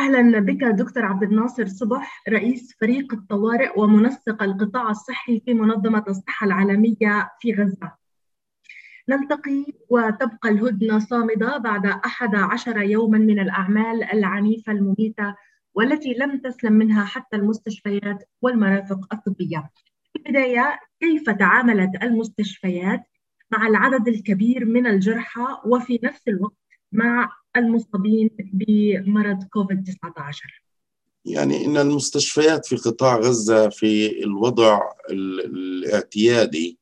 أهلا 0.00 0.40
بك 0.40 0.64
دكتور 0.64 1.04
عبد 1.04 1.22
الناصر 1.22 1.66
صبح 1.66 2.22
رئيس 2.28 2.76
فريق 2.80 3.12
الطوارئ 3.14 3.80
ومنسق 3.80 4.42
القطاع 4.42 4.90
الصحي 4.90 5.40
في 5.40 5.54
منظمة 5.54 6.04
الصحة 6.08 6.46
العالمية 6.46 7.30
في 7.40 7.52
غزة. 7.54 7.92
نلتقي 9.08 9.64
وتبقى 9.90 10.48
الهدنة 10.48 10.98
صامدة 10.98 11.56
بعد 11.56 11.86
أحد 11.86 12.34
عشر 12.34 12.82
يوما 12.82 13.18
من 13.18 13.40
الأعمال 13.40 14.04
العنيفة 14.04 14.72
المميتة 14.72 15.34
والتي 15.74 16.14
لم 16.14 16.38
تسلم 16.38 16.72
منها 16.72 17.04
حتى 17.04 17.36
المستشفيات 17.36 18.28
والمرافق 18.42 19.14
الطبية. 19.14 19.70
في 20.12 20.18
البداية 20.18 20.80
كيف 21.00 21.30
تعاملت 21.30 22.02
المستشفيات 22.02 23.04
مع 23.50 23.66
العدد 23.66 24.08
الكبير 24.08 24.64
من 24.64 24.86
الجرحى 24.86 25.46
وفي 25.64 26.00
نفس 26.02 26.28
الوقت 26.28 26.56
مع 26.92 27.39
المصابين 27.56 28.30
بمرض 28.38 29.44
كوفيد 29.44 29.84
19 29.84 30.62
يعني 31.24 31.66
إن 31.66 31.76
المستشفيات 31.76 32.66
في 32.66 32.76
قطاع 32.76 33.16
غزة 33.16 33.68
في 33.68 34.22
الوضع 34.24 34.80
الاعتيادي 35.10 36.78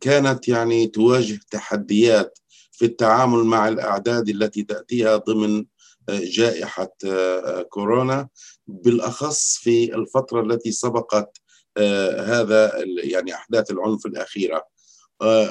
كانت 0.00 0.48
يعني 0.48 0.86
تواجه 0.86 1.40
تحديات 1.50 2.38
في 2.72 2.84
التعامل 2.84 3.44
مع 3.44 3.68
الأعداد 3.68 4.28
التي 4.28 4.62
تأتيها 4.62 5.16
ضمن 5.16 5.64
جائحة 6.10 6.92
كورونا 7.68 8.28
بالأخص 8.66 9.56
في 9.56 9.94
الفترة 9.94 10.40
التي 10.40 10.72
سبقت 10.72 11.38
هذا 12.18 12.72
يعني 13.04 13.34
أحداث 13.34 13.70
العنف 13.70 14.06
الأخيرة. 14.06 14.64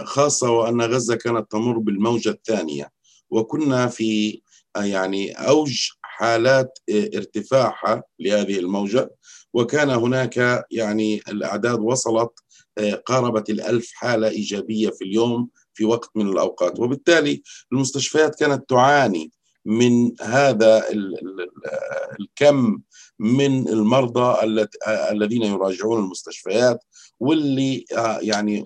خاصة 0.04 0.52
وأن 0.52 0.82
غزة 0.82 1.16
كانت 1.16 1.52
تمر 1.52 1.78
بالموجة 1.78 2.30
الثانية. 2.30 2.92
وكنا 3.32 3.88
في 3.88 4.42
يعني 4.76 5.32
أوج 5.32 5.90
حالات 6.02 6.80
ارتفاعها 6.90 8.04
لهذه 8.20 8.60
الموجة 8.60 9.10
وكان 9.54 9.90
هناك 9.90 10.66
يعني 10.72 11.22
الأعداد 11.30 11.80
وصلت 11.80 12.32
قاربت 13.06 13.50
الألف 13.50 13.92
حالة 13.94 14.28
إيجابية 14.28 14.90
في 14.90 15.04
اليوم 15.04 15.50
في 15.74 15.86
وقت 15.86 16.10
من 16.16 16.28
الأوقات. 16.28 16.80
وبالتالي 16.80 17.44
المستشفيات 17.72 18.36
كانت 18.36 18.70
تعاني 18.70 19.32
من 19.66 20.12
هذا 20.22 20.84
الكم 22.20 22.82
من 23.20 23.68
المرضى 23.68 24.38
الذين 24.88 25.44
يراجعون 25.44 26.00
المستشفيات 26.04 26.84
واللي 27.20 27.86
يعني 28.22 28.66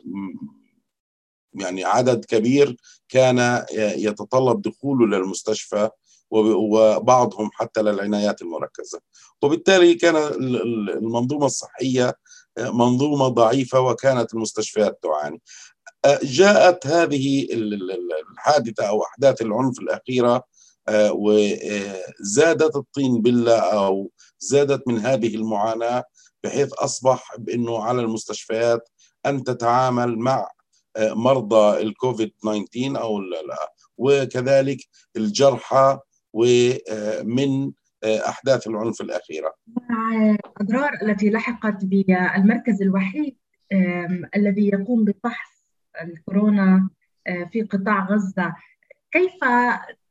يعني 1.54 1.84
عدد 1.84 2.26
كبير 2.26 2.78
كان 3.10 3.66
يتطلب 3.72 4.62
دخوله 4.62 5.18
للمستشفى 5.18 5.90
وبعضهم 6.32 7.50
حتى 7.54 7.82
للعنايات 7.82 8.42
المركزة. 8.42 9.00
وبالتالي 9.42 9.94
كان 9.94 10.16
المنظومة 10.16 11.46
الصحية 11.46 12.16
منظومة 12.60 13.28
ضعيفة 13.28 13.80
وكانت 13.80 14.34
المستشفيات 14.34 15.00
تعاني. 15.04 15.42
جاءت 16.24 16.88
هذه 16.88 17.48
الحادثة 18.32 18.86
أو 18.86 19.04
أحداث 19.04 19.42
العنف 19.42 19.80
الأخيرة 19.80 20.44
وزادت 21.12 22.76
الطين 22.76 23.22
بلة 23.22 23.58
أو 23.58 24.12
زادت 24.40 24.88
من 24.88 24.98
هذه 24.98 25.36
المعاناة 25.36 26.04
بحيث 26.44 26.74
أصبح 26.74 27.36
بأنه 27.38 27.84
على 27.84 28.02
المستشفيات 28.02 28.90
أن 29.26 29.44
تتعامل 29.44 30.20
مع 30.20 30.48
مرضى 31.00 31.82
الكوفيد 31.82 32.32
19 32.42 33.02
أو 33.02 33.22
وكذلك 33.98 34.78
الجرحى 35.18 36.00
ومن 36.34 37.72
أحداث 38.06 38.68
العنف 38.68 39.02
الأخيرة 39.02 39.54
الأضرار 40.60 40.92
التي 41.02 41.30
لحقت 41.30 41.86
بالمركز 41.86 42.82
الوحيد 42.82 43.38
الذي 44.36 44.68
يقوم 44.68 45.06
بفحص 45.06 45.64
الكورونا 46.02 46.90
في 47.52 47.62
قطاع 47.62 48.06
غزة 48.06 48.56
كيف 49.12 49.40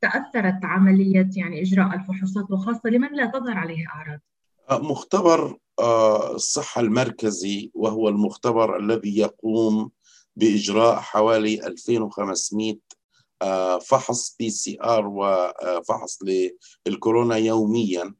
تأثرت 0.01 0.65
عملية 0.65 1.31
يعني 1.37 1.63
إجراء 1.63 1.95
الفحوصات 1.95 2.51
وخاصة 2.51 2.91
لمن 2.91 3.09
لا 3.13 3.27
تظهر 3.27 3.59
عليه 3.59 3.87
أعراض؟ 3.89 4.21
مختبر 4.73 5.57
الصحة 6.35 6.81
المركزي 6.81 7.71
وهو 7.75 8.09
المختبر 8.09 8.79
الذي 8.79 9.19
يقوم 9.19 9.91
بإجراء 10.37 10.97
حوالي 10.97 11.67
2500 11.67 12.77
فحص 13.81 14.37
PCR 14.39 15.07
وفحص 15.07 16.19
للكورونا 16.87 17.37
يوميا. 17.37 18.15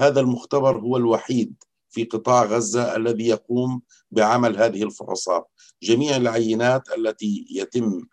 هذا 0.00 0.20
المختبر 0.20 0.78
هو 0.78 0.96
الوحيد 0.96 1.54
في 1.90 2.04
قطاع 2.04 2.44
غزة 2.44 2.96
الذي 2.96 3.26
يقوم 3.26 3.82
بعمل 4.10 4.56
هذه 4.62 4.82
الفحوصات. 4.82 5.50
جميع 5.82 6.16
العينات 6.16 6.82
التي 6.98 7.46
يتم 7.50 8.06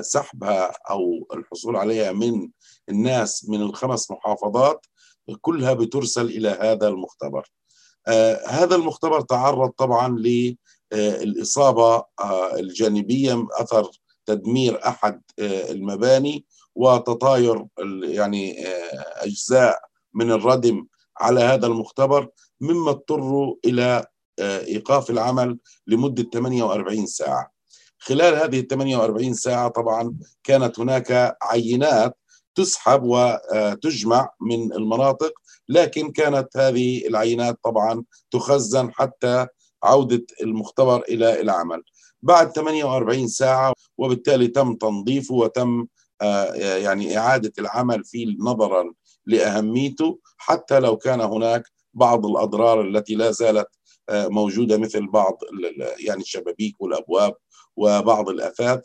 سحبها 0.00 0.72
أو 0.90 1.28
الحصول 1.34 1.76
عليها 1.76 2.12
من 2.12 2.50
الناس 2.88 3.48
من 3.48 3.62
الخمس 3.62 4.10
محافظات 4.10 4.86
كلها 5.40 5.72
بترسل 5.72 6.26
إلى 6.26 6.48
هذا 6.48 6.88
المختبر. 6.88 7.52
هذا 8.48 8.76
المختبر 8.76 9.20
تعرض 9.20 9.70
طبعا 9.70 10.16
للإصابة 10.92 12.04
الجانبية 12.58 13.46
أثر 13.52 13.90
تدمير 14.26 14.88
أحد 14.88 15.22
المباني 15.38 16.46
وتطاير 16.74 17.66
يعني 18.02 18.66
أجزاء 19.16 19.78
من 20.14 20.32
الردم 20.32 20.86
على 21.18 21.40
هذا 21.40 21.66
المختبر 21.66 22.28
مما 22.60 22.90
اضطروا 22.90 23.54
إلى 23.64 24.04
إيقاف 24.40 25.10
العمل 25.10 25.58
لمدة 25.86 26.22
48 26.32 27.06
ساعة. 27.06 27.52
خلال 27.98 28.34
هذه 28.34 28.60
ال 28.60 28.68
48 28.68 29.34
ساعة 29.34 29.68
طبعا 29.68 30.14
كانت 30.44 30.80
هناك 30.80 31.36
عينات 31.42 32.16
تسحب 32.54 33.02
وتجمع 33.02 34.30
من 34.40 34.72
المناطق 34.72 35.32
لكن 35.68 36.12
كانت 36.12 36.56
هذه 36.56 37.06
العينات 37.06 37.58
طبعا 37.64 38.04
تخزن 38.30 38.92
حتى 38.92 39.46
عودة 39.82 40.26
المختبر 40.42 41.02
إلى 41.08 41.40
العمل. 41.40 41.82
بعد 42.22 42.50
48 42.52 43.28
ساعة 43.28 43.72
وبالتالي 43.98 44.48
تم 44.48 44.74
تنظيفه 44.74 45.34
وتم 45.34 45.86
يعني 46.54 47.18
إعادة 47.18 47.52
العمل 47.58 48.04
فيه 48.04 48.36
نظرا 48.38 48.92
لأهميته. 49.26 50.18
حتى 50.36 50.80
لو 50.80 50.96
كان 50.96 51.20
هناك 51.20 51.62
بعض 51.94 52.26
الأضرار 52.26 52.80
التي 52.80 53.14
لا 53.14 53.30
زالت 53.30 53.68
موجودة 54.10 54.78
مثل 54.78 55.06
بعض 55.06 55.38
يعني 56.06 56.20
الشبابيك 56.20 56.76
والأبواب 56.80 57.34
وبعض 57.76 58.28
الأثاث 58.28 58.80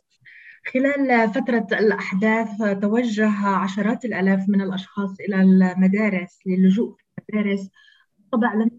خلال 0.73 1.33
فترة 1.33 1.67
الأحداث 1.71 2.79
توجه 2.81 3.47
عشرات 3.47 4.05
الآلاف 4.05 4.49
من 4.49 4.61
الأشخاص 4.61 5.09
إلى 5.19 5.41
المدارس 5.41 6.39
للجوء 6.45 6.95
في 6.95 7.33
المدارس. 7.33 7.69
طبعا 8.31 8.55
لم 8.55 8.69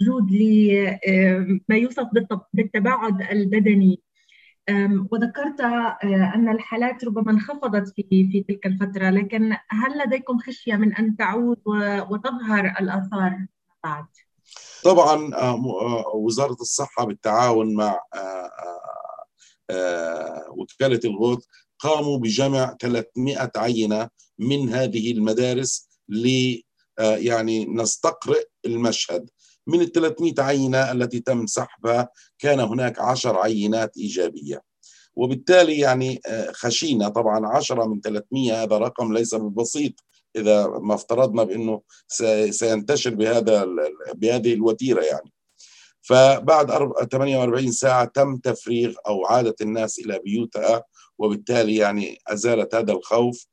وجود 0.00 0.30
لما 0.32 1.76
يوصف 1.76 2.06
بالتباعد 2.52 3.22
البدني 3.22 4.00
وذكرت 5.10 5.60
أن 6.34 6.48
الحالات 6.48 7.04
ربما 7.04 7.32
انخفضت 7.32 7.88
في 7.96 8.02
في 8.32 8.44
تلك 8.48 8.66
الفترة 8.66 9.10
لكن 9.10 9.52
هل 9.68 9.98
لديكم 10.06 10.38
خشية 10.38 10.74
من 10.74 10.94
أن 10.94 11.16
تعود 11.16 11.58
وتظهر 12.10 12.74
الآثار 12.80 13.46
بعد؟ 13.84 14.06
طبعا 14.84 15.30
وزارة 16.14 16.56
الصحة 16.60 17.04
بالتعاون 17.04 17.74
مع 17.74 18.00
وكالة 20.50 21.00
الغوث 21.04 21.44
قاموا 21.78 22.18
بجمع 22.18 22.76
300 22.80 23.50
عينة 23.56 24.08
من 24.38 24.68
هذه 24.68 25.12
المدارس 25.12 25.88
ل 26.08 26.54
يعني 26.98 27.66
نستقرئ 27.66 28.44
المشهد 28.66 29.30
من 29.68 29.80
ال 29.80 29.92
300 29.92 30.34
عينة 30.38 30.92
التي 30.92 31.20
تم 31.20 31.46
سحبها 31.46 32.08
كان 32.38 32.60
هناك 32.60 32.98
10 32.98 33.38
عينات 33.38 33.96
إيجابية. 33.96 34.62
وبالتالي 35.16 35.78
يعني 35.78 36.20
خشينا 36.52 37.08
طبعا 37.08 37.46
10 37.46 37.86
من 37.86 38.00
300 38.00 38.62
هذا 38.62 38.78
رقم 38.78 39.12
ليس 39.12 39.34
بسيط 39.34 39.92
إذا 40.36 40.66
ما 40.66 40.94
افترضنا 40.94 41.44
بأنه 41.44 41.82
سينتشر 42.50 43.14
بهذا 43.14 43.66
بهذه 44.14 44.54
الوتيرة 44.54 45.02
يعني. 45.02 45.32
فبعد 46.00 46.66
48 47.12 47.72
ساعة 47.72 48.04
تم 48.04 48.36
تفريغ 48.36 48.94
أو 49.06 49.26
عادة 49.26 49.54
الناس 49.60 49.98
إلى 49.98 50.18
بيوتها. 50.24 50.84
وبالتالي 51.18 51.76
يعني 51.76 52.18
أزالت 52.26 52.74
هذا 52.74 52.92
الخوف 52.92 53.46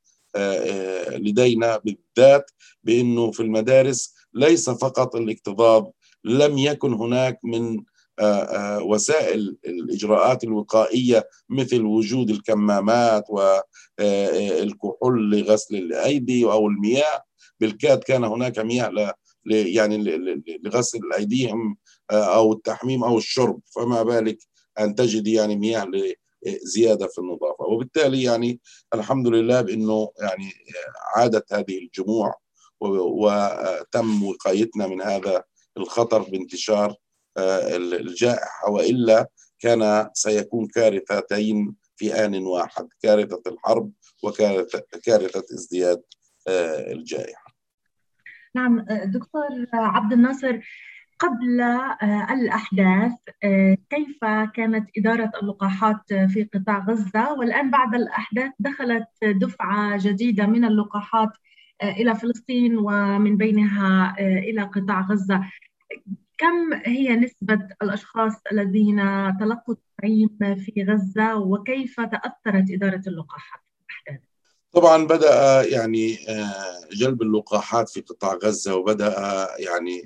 لدينا 1.09 1.77
بالذات 1.77 2.51
بأنه 2.83 3.31
في 3.31 3.39
المدارس 3.39 4.15
ليس 4.33 4.69
فقط 4.69 5.15
الاكتظاظ 5.15 5.87
لم 6.25 6.57
يكن 6.57 6.93
هناك 6.93 7.39
من 7.43 7.83
وسائل 8.81 9.57
الإجراءات 9.65 10.43
الوقائية 10.43 11.29
مثل 11.49 11.81
وجود 11.81 12.29
الكمامات 12.29 13.23
والكحول 13.99 15.31
لغسل 15.31 15.75
الأيدي 15.75 16.45
أو 16.45 16.67
المياه. 16.67 17.23
بالكاد 17.59 18.03
كان 18.03 18.23
هناك 18.23 18.59
مياه 18.59 19.13
يعني 19.45 19.97
لغسل 20.63 20.99
أيديهم 21.17 21.77
أو 22.11 22.53
التحميم 22.53 23.03
أو 23.03 23.17
الشرب. 23.17 23.59
فما 23.75 24.03
بالك 24.03 24.37
أن 24.79 24.95
تجد 24.95 25.27
يعني 25.27 25.55
مياه 25.55 25.87
لزياده 26.45 27.07
في 27.07 27.19
النظافة. 27.19 27.65
وبالتالي 27.65 28.23
يعني 28.23 28.59
الحمد 28.93 29.27
لله 29.27 29.61
بأنه 29.61 30.09
يعني 30.21 30.51
عادت 31.15 31.53
هذه 31.53 31.77
الجموع 31.77 32.33
وتم 32.79 34.23
وقايتنا 34.23 34.87
من 34.87 35.01
هذا 35.01 35.43
الخطر 35.77 36.21
بانتشار 36.21 36.95
الجائحة 37.37 38.69
وإلا 38.69 39.27
كان 39.59 40.09
سيكون 40.13 40.67
كارثتين 40.67 41.75
في 41.95 42.25
آن 42.25 42.35
واحد 42.35 42.87
كارثة 43.03 43.41
الحرب 43.47 43.91
وكارثة 44.23 44.83
كارثة 45.03 45.43
ازدياد 45.53 46.01
الجائحة. 46.91 47.55
نعم 48.55 48.85
دكتور 48.89 49.65
عبد 49.73 50.13
الناصر 50.13 50.59
قبل 51.19 51.61
الأحداث 52.31 53.11
كيف 53.89 54.25
كانت 54.53 54.89
إدارة 54.97 55.31
اللقاحات 55.41 56.13
في 56.27 56.49
قطاع 56.53 56.85
غزة؟ 56.89 57.33
والآن 57.33 57.71
بعد 57.71 57.95
الأحداث 57.95 58.51
دخلت 58.59 59.07
دفعة 59.23 59.97
جديدة 59.97 60.45
من 60.45 60.65
اللقاحات 60.65 61.29
إلى 61.83 62.15
فلسطين 62.15 62.77
ومن 62.77 63.37
بينها 63.37 64.15
إلى 64.19 64.61
قطاع 64.61 65.01
غزة. 65.01 65.41
كم 66.37 66.73
هي 66.73 67.15
نسبة 67.15 67.67
الأشخاص 67.81 68.33
الذين 68.51 68.97
تلقوا 69.39 69.75
التطعيم 69.75 70.37
في 70.39 70.85
غزة 70.89 71.35
وكيف 71.35 71.95
تأثرت 71.95 72.71
إدارة 72.71 73.01
اللقاحات؟ 73.07 73.61
طبعا 74.71 75.07
بدأ 75.07 75.63
يعني 75.63 76.17
جلب 76.91 77.21
اللقاحات 77.21 77.89
في 77.89 78.01
قطاع 78.01 78.33
غزة 78.33 78.75
وبدأ 78.75 79.15
يعني 79.59 80.01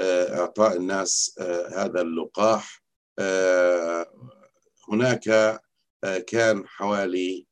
إعطاء 0.00 0.76
الناس 0.76 1.40
هذا 1.76 2.00
اللقاح 2.00 2.82
هناك 4.88 5.60
كان 6.26 6.66
حوالي 6.66 7.46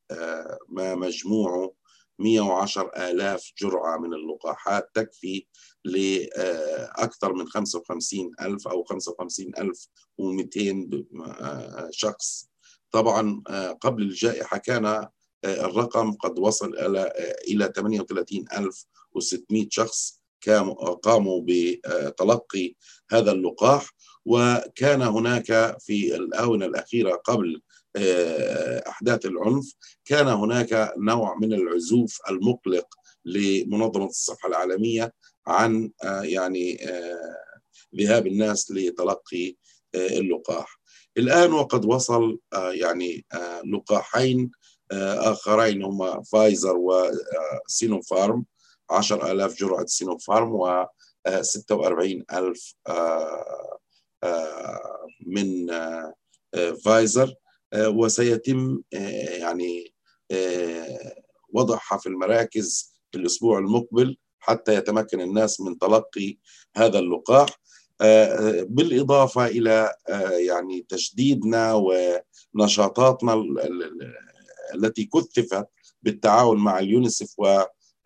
ما 0.69 0.95
مجموعه 0.95 1.73
110 2.19 2.91
آلاف 2.97 3.51
جرعة 3.61 3.97
من 3.97 4.13
اللقاحات 4.13 4.89
تكفي 4.93 5.45
لأكثر 5.85 7.33
من 7.33 7.47
55 7.47 8.31
ألف 8.41 8.67
أو 8.67 8.83
55 8.83 9.51
ألف 9.57 9.87
و200 10.21 11.03
شخص. 11.91 12.49
طبعا 12.91 13.43
قبل 13.81 14.03
الجائحة 14.03 14.57
كان 14.57 15.07
الرقم 15.45 16.13
قد 16.13 16.39
وصل 16.39 16.75
إلى 17.47 17.73
38 17.75 18.45
ألف 18.57 18.85
و600 19.17 19.67
شخص 19.69 20.23
قاموا 21.03 21.41
بتلقي 21.45 22.75
هذا 23.11 23.31
اللقاح. 23.31 23.89
وكان 24.25 25.01
هناك 25.01 25.77
في 25.79 26.15
الآونة 26.15 26.65
الأخيرة 26.65 27.15
قبل 27.15 27.61
أحداث 28.87 29.25
العنف. 29.25 29.73
كان 30.05 30.27
هناك 30.27 30.93
نوع 30.97 31.35
من 31.35 31.53
العزوف 31.53 32.19
المقلق 32.29 32.87
لمنظمة 33.25 34.05
الصحة 34.05 34.49
العالمية 34.49 35.13
عن 35.47 35.91
يعني 36.21 36.77
ذهاب 37.95 38.27
الناس 38.27 38.71
لتلقي 38.71 39.55
اللقاح. 39.95 40.79
الآن 41.17 41.53
وقد 41.53 41.85
وصل 41.85 42.39
يعني 42.53 43.25
لقاحين 43.73 44.51
آخرين 44.91 45.83
هما 45.83 46.23
فايزر 46.23 46.75
وسينوفارم 46.77 48.45
10000 48.91 49.59
جرعة 49.59 49.85
سينوفارم 49.85 50.51
و 50.51 50.85
46 51.41 52.23
ألف 52.33 52.75
من 55.25 55.67
فايزر. 56.85 57.33
وسيتم 57.75 58.81
يعني 59.39 59.93
وضعها 61.53 61.97
في 61.99 62.07
المراكز 62.07 62.93
في 63.11 63.17
الأسبوع 63.17 63.59
المقبل 63.59 64.17
حتى 64.39 64.75
يتمكن 64.75 65.21
الناس 65.21 65.61
من 65.61 65.77
تلقي 65.77 66.37
هذا 66.75 66.99
اللقاح. 66.99 67.63
بالإضافة 68.61 69.45
إلى 69.45 69.93
يعني 70.47 70.85
تشديدنا 70.89 71.83
ونشاطاتنا 72.55 73.43
التي 74.75 75.09
كثفت 75.13 75.67
بالتعاون 76.03 76.57
مع 76.57 76.79
اليونيسف 76.79 77.33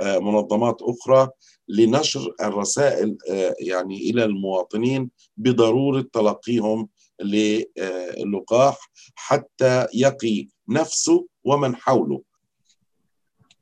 ومنظمات 0.01 0.77
أخرى 0.81 1.29
لنشر 1.67 2.35
الرسائل 2.41 3.17
يعني 3.59 4.09
إلى 4.09 4.23
المواطنين 4.23 5.09
بضرورة 5.37 6.05
تلقيهم 6.13 6.89
للقاح 7.21 8.77
حتى 9.15 9.87
يقي 9.93 10.47
نفسه 10.69 11.27
ومن 11.43 11.75
حوله. 11.75 12.21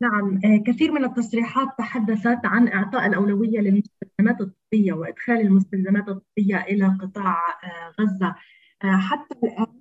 نعم 0.02 0.40
كثير 0.66 0.92
من 0.92 1.06
التصريحات 1.06 1.68
تحدثت 1.78 2.40
عن 2.44 2.68
إعطاء 2.68 3.06
الأولوية 3.06 3.60
للمستلزمات 3.60 4.42
الطبية 4.42 4.94
وإدخال 4.94 5.42
المستلزمات 5.42 6.10
الطبية 6.10 6.58
إلى 6.62 6.98
قطاع 7.02 7.42
غزة. 8.02 8.36
حتى 8.82 9.36
الآن 9.44 9.80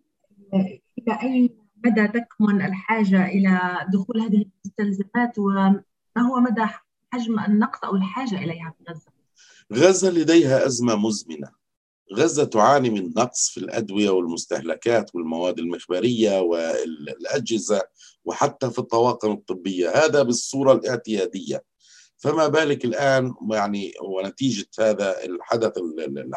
إلى 0.99 1.19
أي 1.23 1.50
مدى 1.85 2.09
تكمن 2.09 2.62
الحاجة 2.62 3.26
إلى 3.26 3.87
دخول 3.93 4.21
هذه 4.21 4.44
المستلزمات 4.65 5.38
وما 5.38 5.82
هو 6.19 6.41
مدى 6.41 6.67
حجم 7.12 7.41
النقص 7.41 7.85
أو 7.85 7.97
الحاجة 7.97 8.38
إليها 8.38 8.75
في 8.79 8.85
غزة؟ 8.93 9.11
غزة 9.73 10.11
لديها 10.11 10.67
أزمة 10.67 10.97
مزمنة. 10.97 11.63
غزة 12.12 12.45
تعاني 12.45 12.91
من 12.91 13.12
نقص 13.17 13.49
في 13.49 13.61
الأدوية 13.61 14.11
والمستهلكات 14.11 15.15
والمواد 15.15 15.59
المخبرية 15.59 16.41
والأجهزة 16.41 17.83
وحتى 18.25 18.71
في 18.71 18.79
الطواقم 18.79 19.33
الطبية. 19.33 20.05
هذا 20.05 20.23
بالصورة 20.23 20.73
الاعتيادية. 20.73 21.65
فما 22.17 22.49
بالك 22.49 22.85
الآن 22.85 23.35
يعني 23.51 23.93
ونتيجة 24.03 24.67
هذا 24.79 25.25
الحدث 25.25 25.73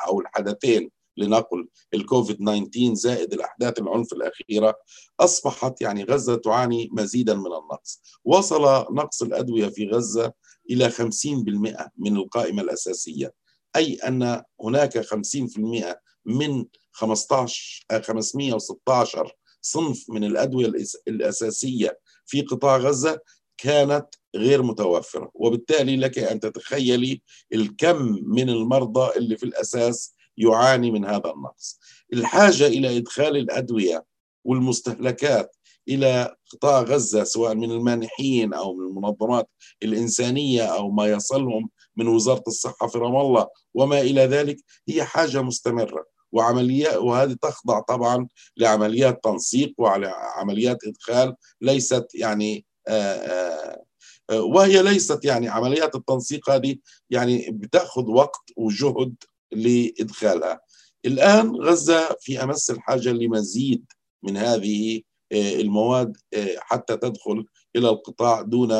أو 0.08 0.22
الحدثين 0.22 0.92
لنقل 1.18 1.68
الكوفيد 1.94 2.36
19 2.36 2.94
زائد 2.94 3.34
الأحداث 3.34 3.80
العنف 3.80 4.13
الأخيرة 4.13 4.75
أصبحت 5.20 5.81
يعني 5.81 6.04
غزة 6.04 6.36
تعاني 6.36 6.90
مزيدا 6.92 7.34
من 7.34 7.46
النقص. 7.46 8.02
وصل 8.25 8.63
نقص 8.96 9.22
الأدوية 9.22 9.68
في 9.68 9.90
غزة 9.90 10.34
إلى 10.70 10.90
50% 10.90 11.92
من 11.98 12.18
القائمة 12.18 12.62
الأساسية. 12.62 13.34
أي 13.75 13.95
أن 13.95 14.43
هناك 14.63 14.97
50% 15.00 16.00
من 16.25 16.65
15 16.91 17.86
516 17.91 19.25
آه، 19.25 19.31
صنف 19.62 20.05
من 20.09 20.24
الأدوية 20.24 20.74
الأساسية 21.07 22.00
في 22.25 22.41
قطاع 22.41 22.77
غزة 22.77 23.19
كانت 23.57 24.07
غير 24.36 24.63
متوفرة. 24.63 25.31
وبالتالي 25.33 25.97
لك 25.97 26.19
أن 26.19 26.39
تتخيلي 26.39 27.21
الكم 27.53 28.19
من 28.24 28.50
المرضى 28.50 29.17
اللي 29.17 29.38
في 29.38 29.43
الأساس 29.43 30.13
يعاني 30.38 30.91
من 30.91 31.05
هذا 31.05 31.33
النقص. 31.36 31.79
الحاجة 32.13 32.67
إلى 32.67 32.97
إدخال 32.97 33.38
الأدوية 33.38 34.05
والمستهلكات 34.48 35.56
إلى 35.89 36.36
قطاع 36.54 36.82
غزة 36.82 37.24
سواء 37.24 37.56
من 37.56 37.72
المانحين 37.72 38.54
أو 38.54 38.74
من 38.74 38.86
المنظمات 38.88 39.50
الإنسانية 39.84 40.63
أو 40.63 40.92
ما 40.92 41.08
يصلهم 41.08 41.70
من 41.98 42.08
وزارة 42.08 42.44
الصحة 42.48 42.88
في 42.88 42.98
رام 42.98 43.16
الله 43.16 43.48
وما 43.74 44.01
إلى 44.01 44.22
ذلك 44.22 44.58
هي 44.89 45.04
حاجة 45.04 45.42
مستمرة. 45.42 46.06
وعمليات 46.32 46.98
وهذه 46.98 47.36
تخضع 47.42 47.80
طبعا 47.80 48.27
لعمليات 48.58 49.24
تنسيق 49.24 49.74
وعمليات 49.77 50.77
إدخال 50.88 51.36
ليست 51.62 52.08
يعني 52.16 52.66
آآ 52.88 53.84
آآ 54.30 54.39
وهي 54.39 54.84
ليست 54.84 55.25
يعني 55.25 55.48
عمليات 55.48 55.96
التنسيق 55.96 56.50
هذه 56.50 56.75
يعني 57.10 57.50
بتأخذ 57.51 58.10
وقت 58.10 58.51
وجهد 58.58 59.16
لإدخالها. 59.51 60.60
الآن 61.06 61.56
غزة 61.56 62.16
في 62.22 62.44
أمس 62.44 62.72
الحاجة 62.72 63.10
لمزيد 63.10 63.86
من 64.24 64.38
هذه 64.38 65.01
المواد 65.33 66.17
حتى 66.59 66.97
تدخل 66.97 67.45
إلى 67.75 67.89
القطاع 67.89 68.41
دون 68.41 68.71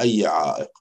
أي 0.00 0.26
عائق. 0.26 0.79